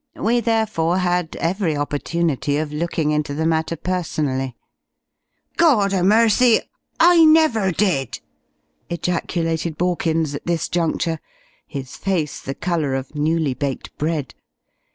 We 0.19 0.39
therefore 0.39 0.97
had 0.97 1.35
every 1.35 1.77
opportunity 1.77 2.57
of 2.57 2.73
looking 2.73 3.11
into 3.11 3.35
the 3.35 3.45
matter 3.45 3.75
personally." 3.75 4.55
"Gawdamercy! 5.59 6.61
I 6.99 7.23
never 7.23 7.71
did!" 7.71 8.19
ejaculated 8.89 9.77
Borkins, 9.77 10.33
at 10.33 10.47
this 10.47 10.69
juncture, 10.69 11.19
his 11.67 11.97
face 11.97 12.39
the 12.41 12.55
colour 12.55 12.95
of 12.95 13.13
newly 13.13 13.53
baked 13.53 13.95
bread. 13.99 14.33